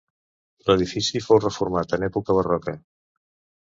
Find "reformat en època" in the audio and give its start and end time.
1.43-2.41